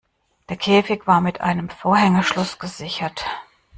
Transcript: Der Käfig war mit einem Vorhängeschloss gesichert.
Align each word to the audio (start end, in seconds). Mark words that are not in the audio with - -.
Der 0.49 0.57
Käfig 0.57 1.05
war 1.05 1.21
mit 1.21 1.41
einem 1.41 1.69
Vorhängeschloss 1.69 2.57
gesichert. 2.57 3.23